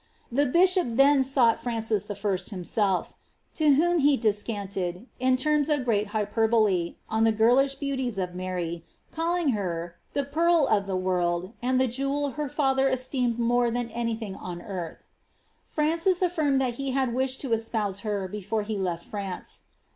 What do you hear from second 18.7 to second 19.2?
left